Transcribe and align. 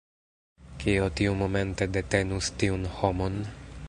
Kio 0.83 1.09
tiumomente 1.19 1.87
detenus 1.99 2.51
tiun 2.63 2.89
homon? 2.99 3.39